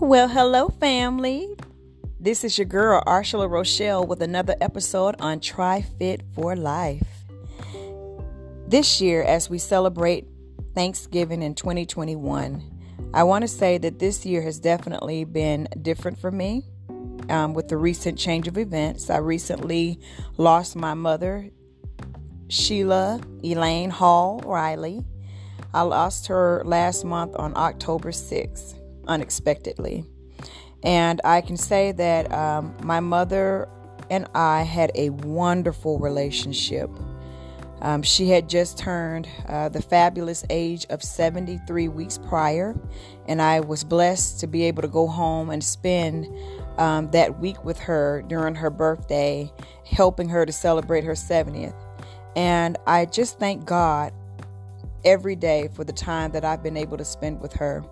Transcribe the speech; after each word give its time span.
Well, 0.00 0.28
hello, 0.28 0.68
family. 0.68 1.54
This 2.18 2.42
is 2.42 2.56
your 2.56 2.64
girl, 2.64 3.02
Arshila 3.06 3.50
Rochelle, 3.50 4.06
with 4.06 4.22
another 4.22 4.56
episode 4.58 5.14
on 5.20 5.40
Try 5.40 5.82
Fit 5.82 6.22
for 6.34 6.56
Life. 6.56 7.06
This 8.66 9.02
year, 9.02 9.22
as 9.22 9.50
we 9.50 9.58
celebrate 9.58 10.26
Thanksgiving 10.74 11.42
in 11.42 11.54
2021, 11.54 13.10
I 13.12 13.24
want 13.24 13.42
to 13.42 13.48
say 13.48 13.76
that 13.76 13.98
this 13.98 14.24
year 14.24 14.40
has 14.40 14.58
definitely 14.58 15.24
been 15.24 15.68
different 15.82 16.18
for 16.18 16.30
me 16.30 16.64
um, 17.28 17.52
with 17.52 17.68
the 17.68 17.76
recent 17.76 18.18
change 18.18 18.48
of 18.48 18.56
events. 18.56 19.10
I 19.10 19.18
recently 19.18 20.00
lost 20.38 20.76
my 20.76 20.94
mother, 20.94 21.50
Sheila 22.48 23.20
Elaine 23.44 23.90
Hall 23.90 24.40
Riley. 24.46 25.04
I 25.74 25.82
lost 25.82 26.28
her 26.28 26.62
last 26.64 27.04
month 27.04 27.36
on 27.36 27.54
October 27.54 28.12
6th, 28.12 28.79
unexpectedly. 29.10 30.06
And 30.82 31.20
I 31.24 31.42
can 31.42 31.56
say 31.58 31.92
that 31.92 32.32
um, 32.32 32.74
my 32.82 33.00
mother 33.00 33.68
and 34.08 34.26
I 34.34 34.62
had 34.62 34.90
a 34.94 35.10
wonderful 35.10 35.98
relationship. 35.98 36.90
Um, 37.82 38.02
she 38.02 38.28
had 38.28 38.48
just 38.48 38.78
turned 38.78 39.28
uh, 39.48 39.68
the 39.70 39.80
fabulous 39.80 40.44
age 40.50 40.86
of 40.90 41.02
73 41.02 41.88
weeks 41.88 42.18
prior, 42.18 42.78
and 43.26 43.40
I 43.40 43.60
was 43.60 43.84
blessed 43.84 44.40
to 44.40 44.46
be 44.46 44.64
able 44.64 44.82
to 44.82 44.88
go 44.88 45.06
home 45.06 45.50
and 45.50 45.62
spend 45.64 46.26
um, 46.78 47.10
that 47.10 47.40
week 47.40 47.64
with 47.64 47.78
her 47.78 48.22
during 48.26 48.54
her 48.54 48.70
birthday, 48.70 49.50
helping 49.86 50.28
her 50.28 50.44
to 50.44 50.52
celebrate 50.52 51.04
her 51.04 51.12
70th. 51.12 51.74
And 52.36 52.76
I 52.86 53.06
just 53.06 53.38
thank 53.38 53.64
God 53.64 54.12
every 55.04 55.36
day 55.36 55.68
for 55.74 55.84
the 55.84 55.92
time 55.92 56.32
that 56.32 56.44
I've 56.44 56.62
been 56.62 56.76
able 56.76 56.98
to 56.98 57.04
spend 57.04 57.40
with 57.40 57.54
her. 57.54 57.82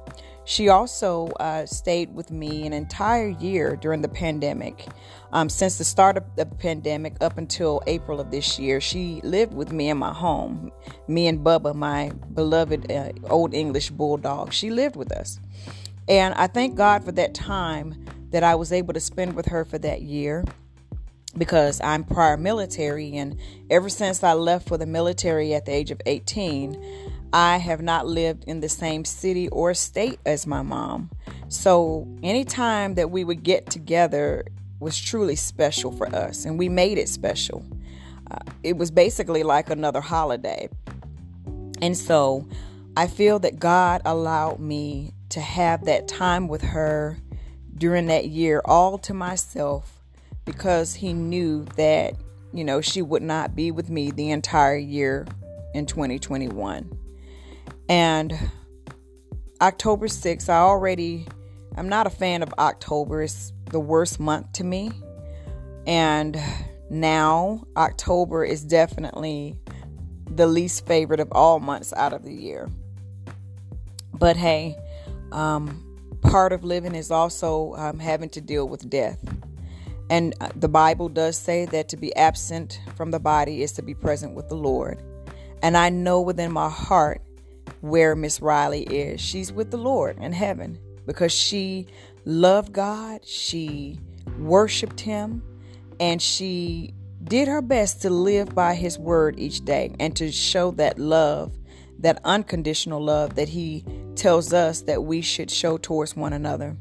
She 0.48 0.70
also 0.70 1.27
uh, 1.41 1.66
stayed 1.66 2.14
with 2.14 2.30
me 2.30 2.66
an 2.66 2.72
entire 2.72 3.28
year 3.28 3.77
during 3.77 4.00
the 4.00 4.08
pandemic. 4.08 4.86
Um, 5.30 5.50
since 5.50 5.77
the 5.77 5.84
start 5.84 6.16
of 6.16 6.24
the 6.36 6.46
pandemic 6.46 7.16
up 7.20 7.36
until 7.36 7.82
April 7.86 8.18
of 8.18 8.30
this 8.30 8.58
year, 8.58 8.80
she 8.80 9.20
lived 9.22 9.52
with 9.52 9.72
me 9.72 9.91
in 9.91 9.98
my 9.98 10.14
home. 10.14 10.72
Me 11.06 11.26
and 11.26 11.41
Bubba, 11.41 11.74
my 11.74 12.12
beloved 12.32 12.91
uh, 12.91 13.12
old 13.28 13.52
English 13.52 13.91
bulldog, 13.91 14.54
she 14.54 14.70
lived 14.70 14.96
with 14.96 15.12
us. 15.12 15.38
And 16.08 16.32
I 16.32 16.46
thank 16.46 16.76
God 16.76 17.04
for 17.04 17.12
that 17.12 17.34
time 17.34 18.06
that 18.30 18.42
I 18.42 18.54
was 18.54 18.72
able 18.72 18.94
to 18.94 19.00
spend 19.00 19.34
with 19.34 19.44
her 19.46 19.66
for 19.66 19.76
that 19.76 20.00
year 20.00 20.46
because 21.36 21.78
I'm 21.82 22.04
prior 22.04 22.38
military, 22.38 23.19
and 23.19 23.38
ever 23.69 23.91
since 23.91 24.22
I 24.22 24.32
left 24.32 24.66
for 24.66 24.78
the 24.78 24.86
military 24.86 25.52
at 25.52 25.66
the 25.66 25.72
age 25.72 25.91
of 25.91 26.00
18, 26.06 27.17
I 27.33 27.59
have 27.59 27.83
not 27.83 28.07
lived 28.07 28.45
in 28.45 28.61
the 28.61 28.69
same 28.69 29.05
city 29.05 29.48
or 29.48 29.75
state 29.75 30.19
as 30.25 30.47
my 30.47 30.62
mom. 30.62 31.11
So, 31.48 32.09
any 32.23 32.45
time 32.45 32.95
that 32.95 33.11
we 33.11 33.25
would 33.25 33.43
get 33.43 33.67
together 33.67 34.45
was 34.81 34.98
truly 34.98 35.37
special 35.37 35.93
for 35.93 36.06
us, 36.15 36.45
and 36.45 36.59
we 36.59 36.69
made 36.69 36.99
it 36.99 37.09
special. 37.09 37.65
Uh, 38.31 38.39
it 38.62 38.77
was 38.77 38.91
basically 38.91 39.43
like 39.43 39.69
another 39.71 40.01
holiday. 40.01 40.69
And 41.83 41.97
so, 41.97 42.49
I 42.97 43.06
feel 43.06 43.39
that 43.41 43.59
God 43.59 44.03
allowed 44.05 44.61
me 44.61 45.12
to 45.31 45.41
have 45.41 45.84
that 45.84 46.09
time 46.09 46.49
with 46.49 46.62
her 46.62 47.19
during 47.77 48.06
that 48.06 48.29
year 48.29 48.62
all 48.65 48.99
to 48.99 49.15
myself 49.15 50.01
because 50.45 50.95
He 50.95 51.12
knew 51.12 51.65
that, 51.77 52.15
you 52.53 52.65
know, 52.65 52.81
she 52.81 53.03
would 53.03 53.23
not 53.23 53.55
be 53.55 53.71
with 53.71 53.91
me 53.91 54.11
the 54.11 54.31
entire 54.31 54.77
year 54.77 55.27
in 55.75 55.84
2021. 55.84 57.08
And 57.89 58.39
October 59.61 60.06
6th, 60.06 60.48
I 60.48 60.58
already, 60.58 61.27
I'm 61.77 61.89
not 61.89 62.06
a 62.06 62.11
fan 62.11 62.42
of 62.42 62.53
October. 62.58 63.22
It's 63.22 63.53
the 63.70 63.81
worst 63.81 64.21
month 64.21 64.53
to 64.54 64.65
me. 64.65 64.93
And 65.87 66.38
now 66.91 67.65
October 67.76 68.44
is 68.44 68.62
definitely 68.62 69.59
the 70.26 70.47
least 70.47 70.87
favorite 70.87 71.21
of 71.21 71.28
all 71.32 71.60
months 71.60 71.93
out 71.94 72.12
of 72.12 72.22
the 72.22 72.32
year. 72.32 72.69
But 74.12 74.37
hey, 74.37 74.76
um, 75.32 75.84
part 76.22 76.53
of 76.53 76.65
living 76.65 76.94
is 76.94 77.10
also 77.10 77.75
um, 77.76 77.99
having 77.99 78.28
to 78.31 78.41
deal 78.41 78.69
with 78.69 78.88
death. 78.91 79.19
And 80.10 80.34
uh, 80.41 80.49
the 80.55 80.69
Bible 80.69 81.09
does 81.09 81.37
say 81.37 81.66
that 81.66 81.88
to 81.91 81.97
be 81.97 82.15
absent 82.16 82.81
from 82.97 83.10
the 83.10 83.20
body 83.20 83.62
is 83.62 83.72
to 83.72 83.82
be 83.82 83.94
present 83.94 84.34
with 84.34 84.49
the 84.49 84.56
Lord. 84.56 85.03
And 85.62 85.76
I 85.76 85.91
know 85.91 86.20
within 86.20 86.53
my 86.53 86.69
heart 86.69 87.22
where 87.81 88.15
Miss 88.15 88.41
Riley 88.41 88.83
is. 88.83 89.21
She's 89.21 89.53
with 89.53 89.71
the 89.71 89.77
Lord 89.77 90.19
in 90.19 90.33
heaven 90.33 90.79
because 91.06 91.33
she 91.33 91.87
loved 92.25 92.73
God, 92.73 93.25
she 93.25 93.99
worshiped 94.39 95.01
Him, 95.01 95.43
and 95.99 96.21
she 96.21 96.95
did 97.25 97.49
her 97.49 97.62
best 97.62 98.03
to 98.03 98.11
live 98.11 98.55
by 98.55 98.75
His 98.75 98.99
word 98.99 99.39
each 99.39 99.65
day 99.65 99.95
and 99.99 100.15
to 100.17 100.31
show 100.31 100.71
that 100.73 100.99
love, 100.99 101.56
that 102.01 102.21
unconditional 102.25 103.03
love 103.03 103.34
that 103.37 103.49
He 103.49 103.85
tells 104.15 104.53
us 104.53 104.83
that 104.83 105.05
we 105.05 105.21
should 105.23 105.50
show 105.50 105.79
towards 105.79 106.15
one 106.15 106.33
another. 106.33 106.77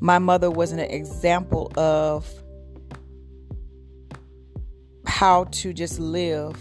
My 0.00 0.18
mother 0.18 0.50
was 0.50 0.72
an 0.72 0.80
example 0.80 1.72
of 1.76 2.28
how 5.06 5.44
to 5.44 5.72
just 5.72 6.00
live 6.00 6.56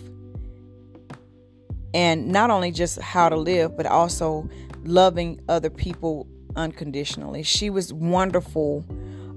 and 1.94 2.28
not 2.28 2.50
only 2.50 2.72
just 2.72 3.00
how 3.02 3.30
to 3.30 3.36
live, 3.36 3.76
but 3.76 3.86
also 3.86 4.50
loving 4.84 5.42
other 5.48 5.70
people 5.70 6.28
unconditionally. 6.56 7.44
She 7.44 7.70
was 7.70 7.94
wonderful 7.94 8.86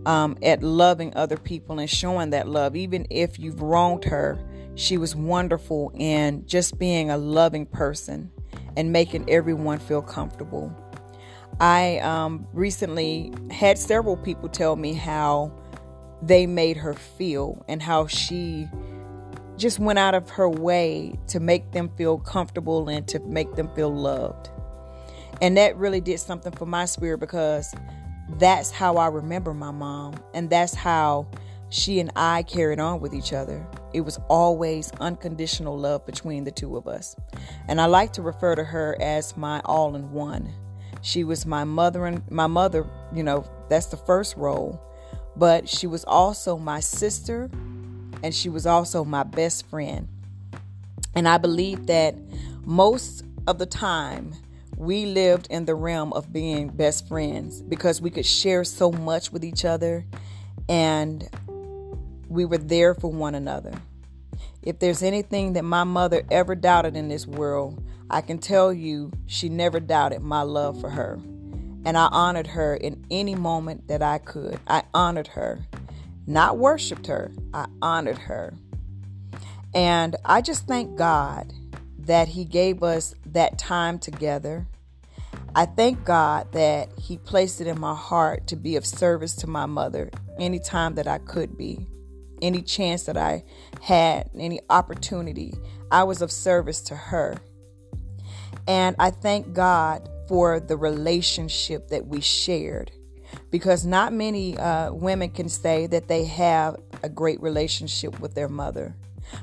um, 0.07 0.37
at 0.43 0.63
loving 0.63 1.15
other 1.17 1.37
people 1.37 1.79
and 1.79 1.89
showing 1.89 2.31
that 2.31 2.49
love, 2.49 2.77
even 2.77 3.07
if 3.11 3.39
you've 3.39 3.63
wronged 3.63 4.05
her. 4.05 4.39
She 4.77 4.97
was 4.97 5.15
wonderful 5.15 5.93
in 5.95 6.47
just 6.47 6.79
being 6.79 7.11
a 7.11 7.17
loving 7.17 7.67
person 7.67 8.31
and 8.77 8.93
making 8.93 9.31
everyone 9.31 9.79
feel 9.79 10.03
comfortable. 10.03 10.75
I 11.61 11.99
um, 11.99 12.47
recently 12.53 13.33
had 13.51 13.79
several 13.79 14.17
people 14.17 14.49
tell 14.49 14.75
me 14.75 14.93
how 14.93 15.53
they 16.23 16.47
made 16.47 16.77
her 16.79 16.95
feel 16.95 17.65
and 17.69 17.81
how 17.81 18.07
she 18.09 18.69
just 19.57 19.79
went 19.79 19.99
out 19.99 20.15
of 20.15 20.29
her 20.31 20.49
way 20.49 21.19
to 21.29 21.41
make 21.41 21.73
them 21.73 21.91
feel 21.97 22.19
comfortable 22.19 22.89
and 22.89 23.07
to 23.09 23.21
make 23.21 23.55
them 23.55 23.73
feel 23.75 23.95
loved. 23.95 24.51
And 25.41 25.57
that 25.57 25.77
really 25.77 26.01
did 26.01 26.21
something 26.21 26.53
for 26.53 26.67
my 26.67 26.85
spirit 26.85 27.19
because 27.19 27.75
that's 28.39 28.71
how 28.71 28.97
I 28.97 29.09
remember 29.09 29.55
my 29.55 29.71
mom. 29.71 30.15
And 30.33 30.51
that's 30.51 30.75
how 30.75 31.29
she 31.71 32.01
and 32.01 32.11
I 32.17 32.45
carried 32.45 32.81
on 32.81 33.01
with 33.01 33.15
each 33.15 33.33
other. 33.33 33.67
It 33.93 34.03
was 34.03 34.19
always 34.29 34.91
unconditional 35.01 35.79
love 35.79 36.07
between 36.07 36.45
the 36.45 36.51
two 36.51 36.77
of 36.77 36.87
us. 36.87 37.17
And 37.69 37.81
I 37.81 37.87
like 37.87 38.13
to 38.15 38.23
refer 38.23 38.55
to 38.55 38.65
her 38.65 38.97
as 39.01 39.37
my 39.37 39.61
all 39.65 39.97
in 39.97 40.13
one. 40.13 40.53
She 41.03 41.25
was 41.25 41.45
my 41.45 41.65
mother 41.65 42.07
and 42.07 42.23
my 42.31 42.47
mother, 42.47 42.89
you 43.13 43.23
know, 43.23 43.45
that's 43.69 43.87
the 43.87 43.97
first 43.97 44.37
role. 44.37 44.81
But 45.37 45.69
she 45.69 45.87
was 45.87 46.05
also 46.05 46.57
my 46.57 46.81
sister 46.81 47.51
and 48.25 48.35
she 48.35 48.49
was 48.49 48.65
also 48.65 49.05
my 49.05 49.23
best 49.23 49.67
friend. 49.67 50.09
And 51.15 51.29
I 51.29 51.37
believe 51.37 51.89
that 51.89 52.15
most 52.65 53.23
of 53.47 53.59
the 53.59 53.67
time 53.67 54.33
we 54.79 55.05
lived 55.05 55.47
in 55.51 55.67
the 55.67 55.75
realm 55.75 56.11
of 56.15 56.33
being 56.33 56.69
best 56.69 57.07
friends 57.07 57.61
because 57.61 58.01
we 58.01 58.09
could 58.09 58.25
share 58.25 58.65
so 58.65 58.91
much 58.91 59.31
with 59.31 59.45
each 59.45 59.67
other 59.67 60.07
and 60.71 61.29
we 62.31 62.47
were 62.47 62.57
there 62.57 62.95
for 62.95 63.13
one 63.13 63.35
another. 63.35 63.75
If 64.63 64.79
there's 64.79 65.03
anything 65.03 65.53
that 65.53 65.65
my 65.65 65.85
mother 65.85 66.23
ever 66.31 66.55
doubted 66.55 66.97
in 66.97 67.09
this 67.09 67.27
world, 67.27 67.87
I 68.09 68.23
can 68.23 68.39
tell 68.39 68.73
you 68.73 69.13
she 69.27 69.51
never 69.51 69.81
doubted 69.81 70.23
my 70.23 70.41
love 70.41 70.81
for 70.81 70.89
her. 70.89 71.21
And 71.85 71.99
I 71.99 72.07
honored 72.07 72.47
her 72.47 72.75
in 72.75 73.05
any 73.11 73.35
moment 73.35 73.89
that 73.89 74.01
I 74.01 74.17
could. 74.17 74.59
I 74.67 74.85
honored 74.95 75.29
her 75.29 75.61
not 76.27 76.59
worshiped 76.59 77.07
her, 77.07 77.33
I 77.53 77.67
honored 77.83 78.19
her. 78.19 78.55
And 79.75 80.17
I 80.25 80.41
just 80.41 80.67
thank 80.67 80.97
God 80.97 81.53
that 81.99 82.29
He 82.29 82.45
gave 82.45 82.83
us 82.83 83.15
that 83.27 83.59
time 83.59 83.99
together. 83.99 84.67
I 85.55 85.67
thank 85.67 86.05
God 86.05 86.53
that 86.53 86.91
He 86.99 87.19
placed 87.19 87.61
it 87.61 87.67
in 87.67 87.79
my 87.79 87.95
heart 87.95 88.47
to 88.49 88.57
be 88.57 88.77
of 88.77 88.87
service 88.87 89.35
to 89.37 89.47
my 89.47 89.67
mother 89.67 90.11
anytime 90.39 90.95
that 90.95 91.07
I 91.07 91.19
could 91.19 91.57
be, 91.57 91.87
any 92.41 92.63
chance 92.63 93.05
that 93.05 93.17
I 93.17 93.45
had, 93.83 94.31
any 94.39 94.61
opportunity. 94.71 95.55
I 95.91 96.05
was 96.05 96.23
of 96.23 96.33
service 96.33 96.81
to 96.83 96.97
her. 96.97 97.37
And 98.67 98.97
I 98.99 99.11
thank 99.11 99.53
God 99.53 100.09
for 100.29 100.59
the 100.59 100.77
relationship 100.77 101.89
that 101.89 102.07
we 102.07 102.21
shared 102.21 102.91
because 103.55 103.87
not 103.87 104.13
many 104.13 104.59
uh, 104.59 104.93
women 104.93 105.31
can 105.31 105.49
say 105.49 105.87
that 105.87 106.09
they 106.09 106.25
have 106.25 106.77
a 107.05 107.09
great 107.09 107.41
relationship 107.41 108.19
with 108.19 108.35
their 108.35 108.49
mother. 108.49 108.97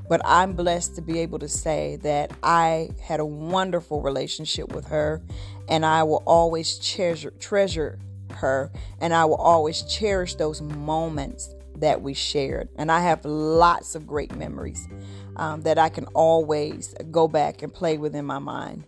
But 0.09 0.19
I'm 0.25 0.51
blessed 0.51 0.95
to 0.95 1.01
be 1.01 1.19
able 1.19 1.39
to 1.39 1.47
say 1.47 1.95
that 2.01 2.33
I 2.43 2.89
had 3.01 3.21
a 3.21 3.25
wonderful 3.25 4.01
relationship 4.01 4.75
with 4.75 4.85
her, 4.87 5.21
and 5.69 5.85
I 5.85 6.03
will 6.03 6.23
always 6.25 6.77
treasure 6.77 7.31
treasure 7.39 7.99
her, 8.31 8.69
and 8.99 9.13
I 9.13 9.23
will 9.23 9.35
always 9.35 9.83
cherish 9.83 10.35
those 10.35 10.61
moments 10.61 11.55
that 11.77 12.01
we 12.01 12.13
shared. 12.13 12.67
And 12.75 12.91
I 12.91 12.99
have 12.99 13.23
lots 13.23 13.95
of 13.95 14.05
great 14.05 14.35
memories 14.35 14.89
um, 15.37 15.61
that 15.61 15.77
I 15.77 15.87
can 15.87 16.03
always 16.07 16.93
go 17.11 17.29
back 17.29 17.61
and 17.61 17.73
play 17.73 17.97
with 17.97 18.13
in 18.13 18.25
my 18.25 18.39
mind. 18.39 18.83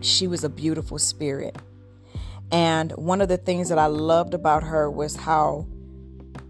She 0.00 0.26
was 0.26 0.42
a 0.42 0.48
beautiful 0.48 0.98
spirit. 0.98 1.58
And 2.52 2.92
one 2.92 3.20
of 3.20 3.28
the 3.28 3.36
things 3.36 3.68
that 3.68 3.78
I 3.78 3.86
loved 3.86 4.34
about 4.34 4.62
her 4.62 4.90
was 4.90 5.16
how 5.16 5.66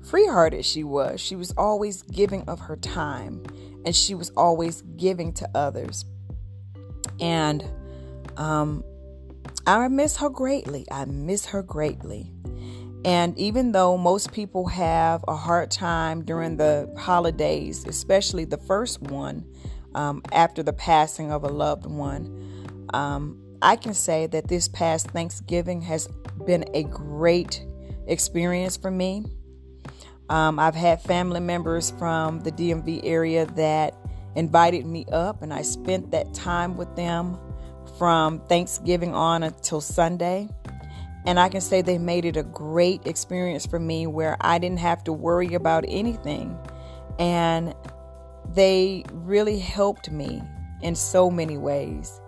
free 0.03 0.27
hearted 0.27 0.65
she 0.65 0.85
was. 0.85 1.21
She 1.21 1.37
was 1.37 1.53
always 1.57 2.03
giving 2.03 2.43
of 2.43 2.61
her 2.61 2.77
time 2.77 3.43
and 3.85 3.95
she 3.95 4.15
was 4.15 4.31
always 4.31 4.83
giving 4.97 5.33
to 5.35 5.49
others. 5.55 6.05
And 7.21 7.65
um, 8.37 8.85
I 9.67 9.89
miss 9.89 10.17
her 10.19 10.29
greatly. 10.29 10.87
I 10.91 11.05
miss 11.07 11.47
her 11.47 11.63
greatly. 11.63 12.33
And 13.05 13.39
even 13.39 13.71
though 13.73 13.97
most 13.97 14.33
people 14.33 14.67
have 14.67 15.25
a 15.29 15.37
hard 15.37 15.71
time 15.71 16.25
during 16.25 16.57
the 16.57 16.93
holidays, 16.99 17.85
especially 17.87 18.45
the 18.45 18.59
first 18.59 19.01
one 19.01 19.47
um, 19.95 20.23
after 20.33 20.63
the 20.63 20.73
passing 20.73 21.31
of 21.31 21.45
a 21.45 21.49
loved 21.49 21.87
one, 21.87 22.89
um, 22.93 23.41
I 23.63 23.77
can 23.77 23.95
say 23.95 24.27
that 24.29 24.49
this 24.49 24.69
past 24.69 25.09
Thanksgiving 25.09 25.81
has 25.83 26.09
been 26.47 26.65
a 26.75 26.83
great 26.85 27.65
experience 28.07 28.77
for 28.77 28.91
me. 28.91 29.25
Um, 30.29 30.59
I've 30.59 30.75
had 30.75 31.01
family 31.03 31.41
members 31.41 31.91
from 31.91 32.41
the 32.41 32.53
DMV 32.53 33.01
area 33.05 33.47
that 33.47 33.95
invited 34.35 34.85
me 34.85 35.07
up, 35.13 35.43
and 35.43 35.53
I 35.55 35.63
spent 35.63 36.11
that 36.11 36.35
time 36.35 36.77
with 36.77 36.95
them 36.97 37.39
from 37.99 38.41
Thanksgiving 38.41 39.15
on 39.15 39.43
until 39.43 39.81
Sunday. 39.81 40.49
And 41.25 41.41
I 41.41 41.49
can 41.49 41.61
say 41.61 41.83
they 41.83 41.99
made 41.99 42.25
it 42.25 42.37
a 42.37 42.43
great 42.43 43.07
experience 43.07 43.67
for 43.67 43.79
me 43.79 44.07
where 44.07 44.37
I 44.41 44.59
didn't 44.59 44.79
have 44.79 45.03
to 45.05 45.13
worry 45.13 45.55
about 45.55 45.85
anything. 45.89 46.57
And 47.19 47.75
they 48.55 49.05
really 49.13 49.59
helped 49.59 50.11
me 50.11 50.43
in 50.83 50.95
so 50.95 51.31
many 51.31 51.57
ways 51.57 52.21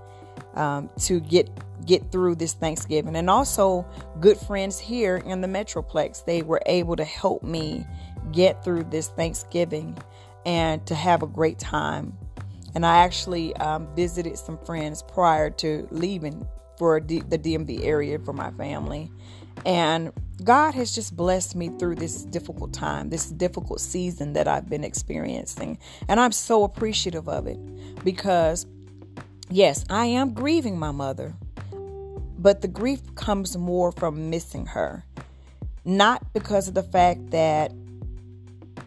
um, 0.58 0.90
to 1.00 1.20
get 1.20 1.49
get 1.87 2.12
through 2.12 2.34
this 2.34 2.52
Thanksgiving. 2.52 3.16
And 3.16 3.31
also, 3.31 3.87
good 4.20 4.37
friends 4.37 4.78
here 4.78 5.16
in 5.16 5.40
the 5.40 5.49
Metroplex, 5.49 6.25
they 6.25 6.43
were 6.43 6.60
able 6.66 6.96
to 6.96 7.05
help 7.05 7.43
me 7.43 7.87
get 8.32 8.62
through 8.62 8.84
this 8.84 9.08
Thanksgiving 9.08 9.96
and 10.44 10.84
to 10.87 10.94
have 10.94 11.22
a 11.22 11.26
great 11.26 11.58
time. 11.58 12.16
And 12.75 12.84
I 12.84 12.99
actually 12.99 13.56
um, 13.56 13.88
visited 13.94 14.37
some 14.37 14.58
friends 14.58 15.02
prior 15.02 15.50
to 15.50 15.88
leaving 15.90 16.46
for 16.76 17.00
D- 17.00 17.22
the 17.26 17.38
DMV 17.38 17.84
area 17.84 18.19
for 18.19 18.32
my 18.32 18.50
family. 18.52 19.10
And 19.64 20.12
God 20.44 20.75
has 20.75 20.94
just 20.94 21.16
blessed 21.16 21.56
me 21.56 21.70
through 21.78 21.96
this 21.96 22.22
difficult 22.25 22.72
time, 22.72 23.10
this 23.10 23.31
difficult 23.31 23.81
season 23.81 24.34
that 24.34 24.46
I've 24.46 24.69
been 24.69 24.84
experiencing. 24.84 25.78
And 26.06 26.20
I'm 26.20 26.32
so 26.32 26.62
appreciative 26.64 27.28
of 27.28 27.46
it 27.46 27.58
because 28.05 28.66
yes, 29.50 29.85
I 29.91 30.06
am 30.06 30.35
grieving 30.35 30.79
my 30.79 30.91
mother, 30.91 31.35
but 32.39 32.61
the 32.61 32.69
grief 32.69 33.15
comes 33.15 33.56
more 33.56 33.93
from 33.93 34.31
missing 34.31 34.67
her. 34.67 35.05
Not 35.85 36.33
because 36.33 36.69
of 36.69 36.75
the 36.75 36.83
fact 36.83 37.31
that, 37.31 37.73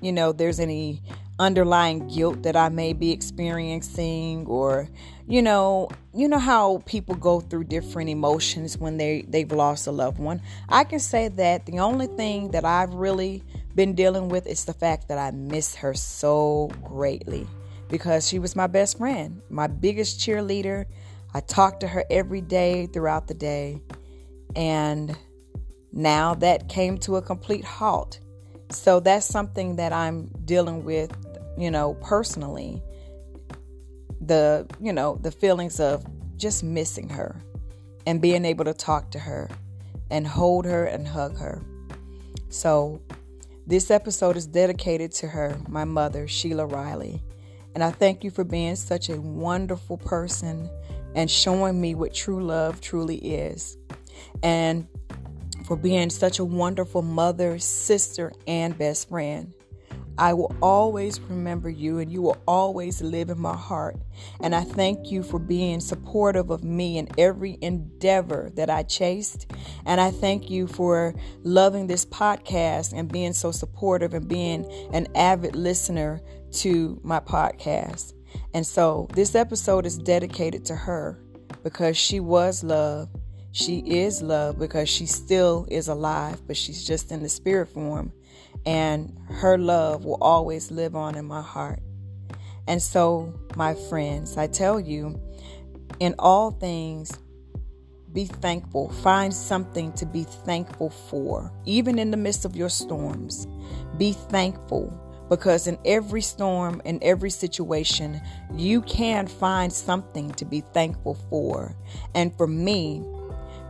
you 0.01 0.11
know, 0.11 0.31
there's 0.31 0.59
any 0.59 1.01
underlying 1.41 2.07
guilt 2.07 2.43
that 2.43 2.55
I 2.55 2.69
may 2.69 2.93
be 2.93 3.11
experiencing 3.11 4.45
or 4.45 4.87
you 5.27 5.41
know 5.41 5.89
you 6.13 6.27
know 6.27 6.37
how 6.37 6.83
people 6.85 7.15
go 7.15 7.39
through 7.39 7.63
different 7.63 8.11
emotions 8.11 8.77
when 8.77 8.97
they 8.97 9.23
they've 9.27 9.51
lost 9.51 9.87
a 9.87 9.91
loved 9.91 10.19
one 10.19 10.39
I 10.69 10.83
can 10.83 10.99
say 10.99 11.29
that 11.29 11.65
the 11.65 11.79
only 11.79 12.05
thing 12.05 12.51
that 12.51 12.63
I've 12.63 12.93
really 12.93 13.43
been 13.73 13.95
dealing 13.95 14.29
with 14.29 14.45
is 14.45 14.65
the 14.65 14.73
fact 14.73 15.07
that 15.07 15.17
I 15.17 15.31
miss 15.31 15.73
her 15.75 15.95
so 15.95 16.69
greatly 16.83 17.47
because 17.91 18.27
she 18.27 18.39
was 18.39 18.55
my 18.55 18.67
best 18.67 18.97
friend, 18.97 19.41
my 19.49 19.67
biggest 19.67 20.19
cheerleader. 20.19 20.85
I 21.33 21.41
talked 21.41 21.81
to 21.81 21.87
her 21.87 22.05
every 22.09 22.41
day 22.41 22.87
throughout 22.87 23.27
the 23.27 23.33
day. 23.33 23.81
And 24.55 25.15
now 25.91 26.33
that 26.35 26.69
came 26.69 26.97
to 26.99 27.17
a 27.17 27.21
complete 27.21 27.65
halt. 27.65 28.19
So 28.71 29.01
that's 29.01 29.25
something 29.25 29.75
that 29.75 29.91
I'm 29.91 30.27
dealing 30.45 30.85
with, 30.85 31.11
you 31.57 31.69
know, 31.69 31.95
personally. 31.95 32.81
The, 34.21 34.67
you 34.79 34.93
know, 34.93 35.19
the 35.21 35.31
feelings 35.31 35.79
of 35.79 36.05
just 36.37 36.63
missing 36.63 37.09
her 37.09 37.35
and 38.07 38.21
being 38.21 38.45
able 38.45 38.65
to 38.65 38.73
talk 38.73 39.11
to 39.11 39.19
her 39.19 39.49
and 40.09 40.25
hold 40.25 40.65
her 40.65 40.85
and 40.85 41.07
hug 41.07 41.37
her. 41.37 41.61
So 42.49 43.01
this 43.67 43.91
episode 43.91 44.37
is 44.37 44.47
dedicated 44.47 45.11
to 45.13 45.27
her, 45.27 45.57
my 45.67 45.83
mother, 45.83 46.27
Sheila 46.27 46.65
Riley. 46.65 47.21
And 47.73 47.83
I 47.83 47.91
thank 47.91 48.23
you 48.23 48.31
for 48.31 48.43
being 48.43 48.75
such 48.75 49.09
a 49.09 49.19
wonderful 49.19 49.97
person 49.97 50.69
and 51.15 51.29
showing 51.29 51.79
me 51.79 51.95
what 51.95 52.13
true 52.13 52.43
love 52.43 52.81
truly 52.81 53.17
is. 53.17 53.77
And 54.43 54.87
for 55.65 55.75
being 55.75 56.09
such 56.09 56.39
a 56.39 56.45
wonderful 56.45 57.01
mother, 57.01 57.59
sister, 57.59 58.33
and 58.47 58.77
best 58.77 59.09
friend. 59.09 59.53
I 60.17 60.33
will 60.33 60.53
always 60.61 61.19
remember 61.19 61.69
you 61.69 61.99
and 61.99 62.11
you 62.11 62.21
will 62.21 62.37
always 62.47 63.01
live 63.01 63.29
in 63.29 63.39
my 63.39 63.55
heart. 63.55 63.97
And 64.41 64.53
I 64.53 64.61
thank 64.61 65.09
you 65.09 65.23
for 65.23 65.39
being 65.39 65.79
supportive 65.79 66.49
of 66.49 66.63
me 66.63 66.97
in 66.97 67.07
every 67.17 67.57
endeavor 67.61 68.51
that 68.55 68.69
I 68.69 68.83
chased. 68.83 69.51
And 69.85 69.99
I 70.01 70.11
thank 70.11 70.49
you 70.49 70.67
for 70.67 71.15
loving 71.43 71.87
this 71.87 72.05
podcast 72.05 72.93
and 72.93 73.11
being 73.11 73.33
so 73.33 73.51
supportive 73.51 74.13
and 74.13 74.27
being 74.27 74.69
an 74.93 75.07
avid 75.15 75.55
listener 75.55 76.21
to 76.53 76.99
my 77.03 77.19
podcast. 77.19 78.13
And 78.53 78.65
so 78.65 79.07
this 79.13 79.35
episode 79.35 79.85
is 79.85 79.97
dedicated 79.97 80.65
to 80.65 80.75
her 80.75 81.19
because 81.63 81.97
she 81.97 82.19
was 82.19 82.63
love. 82.63 83.09
She 83.51 83.79
is 83.79 84.21
love 84.21 84.57
because 84.57 84.87
she 84.89 85.05
still 85.05 85.67
is 85.69 85.87
alive, 85.87 86.41
but 86.47 86.55
she's 86.55 86.85
just 86.85 87.11
in 87.11 87.21
the 87.21 87.29
spirit 87.29 87.67
form. 87.67 88.13
And 88.65 89.17
her 89.29 89.57
love 89.57 90.05
will 90.05 90.17
always 90.21 90.71
live 90.71 90.95
on 90.95 91.15
in 91.15 91.25
my 91.25 91.41
heart. 91.41 91.81
And 92.67 92.81
so, 92.81 93.33
my 93.55 93.73
friends, 93.73 94.37
I 94.37 94.47
tell 94.47 94.79
you, 94.79 95.19
in 95.99 96.15
all 96.19 96.51
things, 96.51 97.11
be 98.13 98.25
thankful. 98.25 98.89
Find 98.89 99.33
something 99.33 99.93
to 99.93 100.05
be 100.05 100.23
thankful 100.23 100.89
for, 100.89 101.51
even 101.65 101.97
in 101.97 102.11
the 102.11 102.17
midst 102.17 102.45
of 102.45 102.55
your 102.55 102.69
storms. 102.69 103.47
Be 103.97 104.13
thankful 104.13 105.10
because 105.31 105.65
in 105.65 105.79
every 105.85 106.21
storm, 106.21 106.81
in 106.83 106.99
every 107.01 107.29
situation, 107.29 108.19
you 108.53 108.81
can 108.81 109.25
find 109.25 109.71
something 109.71 110.29
to 110.31 110.43
be 110.43 110.59
thankful 110.59 111.17
for. 111.29 111.73
And 112.13 112.35
for 112.35 112.47
me, 112.47 113.01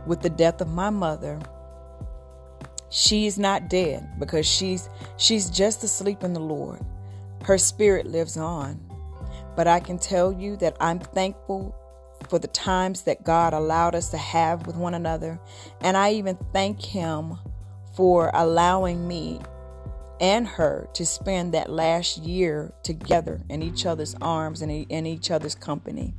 with 0.04 0.22
the 0.22 0.28
death 0.28 0.60
of 0.60 0.66
my 0.66 0.90
mother, 0.90 1.38
she's 2.90 3.38
not 3.38 3.70
dead 3.70 4.18
because 4.18 4.44
she's 4.44 4.88
she's 5.18 5.48
just 5.50 5.84
asleep 5.84 6.24
in 6.24 6.32
the 6.32 6.40
Lord. 6.40 6.80
Her 7.44 7.58
spirit 7.58 8.06
lives 8.06 8.36
on. 8.36 8.80
But 9.54 9.68
I 9.68 9.78
can 9.78 10.00
tell 10.00 10.32
you 10.32 10.56
that 10.56 10.76
I'm 10.80 10.98
thankful 10.98 11.76
for 12.28 12.40
the 12.40 12.48
times 12.48 13.02
that 13.02 13.22
God 13.22 13.54
allowed 13.54 13.94
us 13.94 14.08
to 14.08 14.18
have 14.18 14.66
with 14.66 14.74
one 14.74 14.94
another. 14.94 15.38
And 15.80 15.96
I 15.96 16.14
even 16.14 16.36
thank 16.52 16.82
Him 16.82 17.38
for 17.94 18.32
allowing 18.34 19.06
me 19.06 19.38
and 20.20 20.46
her 20.46 20.88
to 20.94 21.04
spend 21.04 21.54
that 21.54 21.70
last 21.70 22.18
year 22.18 22.72
together 22.82 23.40
in 23.48 23.62
each 23.62 23.86
other's 23.86 24.14
arms 24.20 24.62
and 24.62 24.70
in 24.70 25.06
each 25.06 25.30
other's 25.30 25.54
company. 25.54 26.14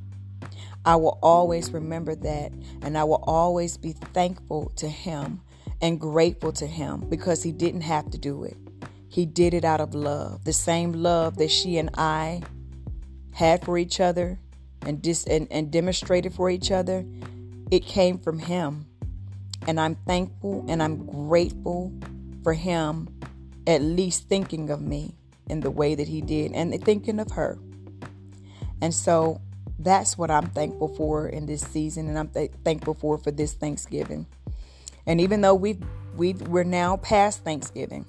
I 0.86 0.98
will 0.98 1.18
always 1.22 1.72
remember 1.72 2.14
that 2.16 2.52
and 2.82 2.98
I 2.98 3.06
will 3.06 3.24
always 3.26 3.78
be 3.78 3.94
thankful 3.94 4.72
to 4.76 4.90
him 4.90 5.42
and 5.82 6.00
grateful 6.00 6.52
to 6.54 6.68
him 6.68 7.02
because 7.10 7.44
he 7.44 7.52
didn't 7.52 7.82
have 7.82 8.10
to 8.12 8.18
do 8.18 8.44
it. 8.44 8.58
He 9.08 9.26
did 9.26 9.54
it 9.54 9.64
out 9.64 9.80
of 9.80 9.94
love, 9.94 10.44
the 10.44 10.54
same 10.54 10.92
love 10.92 11.38
that 11.38 11.52
she 11.52 11.78
and 11.78 11.90
I 11.94 12.42
had 13.34 13.64
for 13.64 13.78
each 13.78 14.00
other 14.00 14.40
and, 14.82 15.02
dis- 15.02 15.26
and, 15.26 15.48
and 15.52 15.72
demonstrated 15.72 16.34
for 16.34 16.50
each 16.50 16.72
other. 16.72 17.06
It 17.72 17.86
came 17.86 18.18
from 18.18 18.40
him. 18.40 18.88
And 19.68 19.80
I'm 19.80 19.96
thankful 19.96 20.66
and 20.68 20.84
I'm 20.84 21.06
grateful 21.06 21.94
for 22.44 22.54
him 22.54 23.08
at 23.68 23.82
least 23.82 24.28
thinking 24.28 24.70
of 24.70 24.82
me 24.82 25.16
in 25.50 25.60
the 25.60 25.72
way 25.72 25.96
that 25.96 26.08
he 26.08 26.22
did 26.22 26.52
and 26.54 26.84
thinking 26.84 27.20
of 27.20 27.32
her. 27.32 27.58
And 28.82 28.94
so 28.94 29.42
that's 29.80 30.18
what 30.18 30.32
I'm 30.32 30.48
thankful 30.48 30.88
for 30.90 31.28
in 31.28 31.46
this 31.46 31.62
season 31.62 32.08
and 32.08 32.18
I'm 32.18 32.30
th- 32.30 32.52
thankful 32.64 32.94
for 32.94 33.18
for 33.18 33.32
this 33.32 33.54
Thanksgiving. 33.54 34.28
And 35.06 35.20
even 35.20 35.42
though 35.42 35.56
we've 35.56 35.82
we 36.16 36.34
we're 36.34 36.64
now 36.64 36.98
past 36.98 37.44
Thanksgiving, 37.44 38.06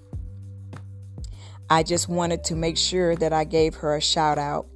I 1.70 1.82
just 1.82 2.08
wanted 2.08 2.44
to 2.44 2.56
make 2.56 2.76
sure 2.76 3.16
that 3.16 3.32
I 3.32 3.44
gave 3.44 3.76
her 3.76 3.96
a 3.96 4.00
shout 4.00 4.38
out 4.38 4.66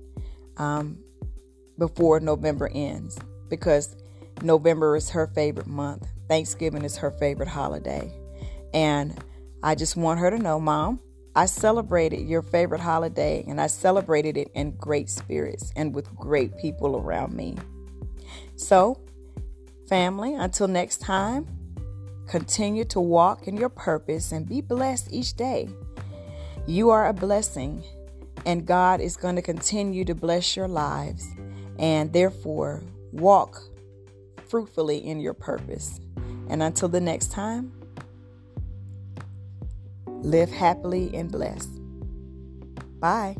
um, 0.56 0.98
before 1.78 2.20
November 2.20 2.68
ends 2.72 3.18
because 3.48 3.94
November 4.42 4.96
is 4.96 5.10
her 5.10 5.26
favorite 5.28 5.66
month. 5.66 6.06
Thanksgiving 6.28 6.84
is 6.84 6.96
her 6.96 7.10
favorite 7.10 7.48
holiday. 7.48 8.12
And 8.72 9.16
I 9.62 9.74
just 9.74 9.96
want 9.96 10.20
her 10.20 10.30
to 10.30 10.38
know, 10.38 10.60
Mom, 10.60 11.00
I 11.34 11.46
celebrated 11.46 12.26
your 12.28 12.42
favorite 12.42 12.80
holiday 12.80 13.44
and 13.46 13.60
I 13.60 13.66
celebrated 13.66 14.36
it 14.36 14.50
in 14.54 14.76
great 14.76 15.08
spirits 15.08 15.72
and 15.76 15.94
with 15.94 16.14
great 16.14 16.56
people 16.58 16.96
around 16.96 17.32
me. 17.32 17.56
So, 18.56 19.00
family, 19.88 20.34
until 20.34 20.68
next 20.68 20.98
time, 20.98 21.46
continue 22.26 22.84
to 22.86 23.00
walk 23.00 23.48
in 23.48 23.56
your 23.56 23.68
purpose 23.68 24.32
and 24.32 24.48
be 24.48 24.60
blessed 24.60 25.12
each 25.12 25.34
day. 25.34 25.68
You 26.66 26.90
are 26.90 27.08
a 27.08 27.12
blessing, 27.12 27.82
and 28.44 28.66
God 28.66 29.00
is 29.00 29.16
going 29.16 29.36
to 29.36 29.42
continue 29.42 30.04
to 30.04 30.14
bless 30.14 30.56
your 30.56 30.68
lives, 30.68 31.26
and 31.78 32.12
therefore 32.12 32.82
walk 33.12 33.62
fruitfully 34.48 34.98
in 34.98 35.20
your 35.20 35.34
purpose. 35.34 36.00
And 36.50 36.62
until 36.62 36.88
the 36.88 37.00
next 37.00 37.32
time, 37.32 37.77
live 40.22 40.50
happily 40.50 41.14
and 41.14 41.30
blessed. 41.30 41.70
Bye. 43.00 43.36